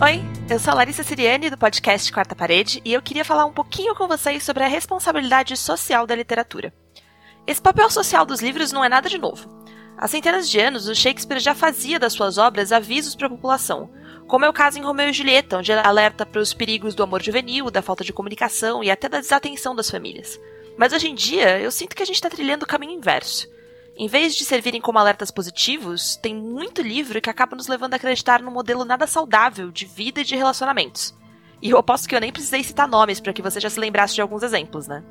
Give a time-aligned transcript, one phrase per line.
[0.00, 3.52] Oi, eu sou a Larissa Siriani do podcast Quarta Parede e eu queria falar um
[3.52, 6.72] pouquinho com vocês sobre a responsabilidade social da literatura.
[7.46, 9.48] Esse papel social dos livros não é nada de novo.
[9.96, 13.90] Há centenas de anos, o Shakespeare já fazia das suas obras avisos para a população,
[14.28, 17.02] como é o caso em Romeu e Julieta, onde ele alerta para os perigos do
[17.02, 20.38] amor juvenil, da falta de comunicação e até da desatenção das famílias.
[20.78, 23.48] Mas hoje em dia, eu sinto que a gente está trilhando o caminho inverso.
[23.96, 27.96] Em vez de servirem como alertas positivos, tem muito livro que acaba nos levando a
[27.96, 31.12] acreditar num modelo nada saudável de vida e de relacionamentos.
[31.60, 34.14] E eu aposto que eu nem precisei citar nomes para que você já se lembrasse
[34.14, 35.02] de alguns exemplos, né?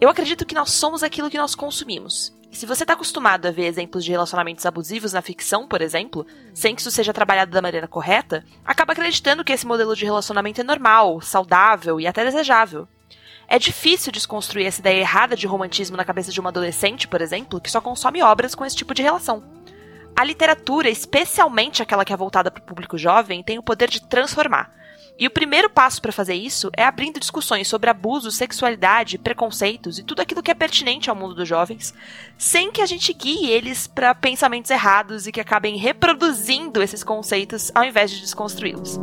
[0.00, 2.32] Eu acredito que nós somos aquilo que nós consumimos.
[2.52, 6.24] E se você está acostumado a ver exemplos de relacionamentos abusivos na ficção, por exemplo,
[6.54, 10.60] sem que isso seja trabalhado da maneira correta, acaba acreditando que esse modelo de relacionamento
[10.60, 12.86] é normal, saudável e até desejável.
[13.48, 17.60] É difícil desconstruir essa ideia errada de romantismo na cabeça de uma adolescente, por exemplo,
[17.60, 19.42] que só consome obras com esse tipo de relação.
[20.14, 24.02] A literatura, especialmente aquela que é voltada para o público jovem, tem o poder de
[24.02, 24.72] transformar.
[25.18, 30.02] E o primeiro passo para fazer isso é abrindo discussões sobre abuso, sexualidade, preconceitos e
[30.02, 31.94] tudo aquilo que é pertinente ao mundo dos jovens,
[32.38, 37.70] sem que a gente guie eles para pensamentos errados e que acabem reproduzindo esses conceitos
[37.74, 38.98] ao invés de desconstruí-los.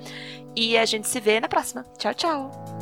[0.56, 1.86] E a gente se vê na próxima.
[1.98, 2.79] Tchau, tchau!